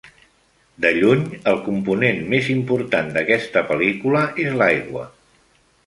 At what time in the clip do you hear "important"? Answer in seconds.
2.55-3.13